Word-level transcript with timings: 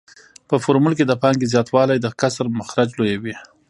په 0.49 0.55
فورمول 0.63 0.93
کې 0.97 1.05
د 1.07 1.13
پانګې 1.21 1.51
زیاتوالی 1.53 1.97
د 2.01 2.07
کسر 2.19 2.45
مخرج 2.59 2.89
لویوي 2.97 3.35